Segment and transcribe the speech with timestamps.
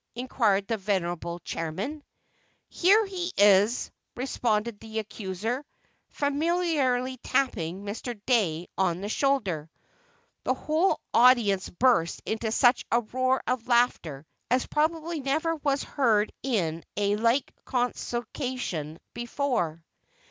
[0.15, 2.03] inquired the venerable Chairman.
[2.69, 5.63] "Here he is," responded the accuser,
[6.09, 8.19] familiarly tapping Mr.
[8.25, 9.69] Dey on the shoulder.
[10.43, 16.31] The whole audience burst into such a roar of laughter as probably never was heard
[16.41, 19.85] in a like Consociation before.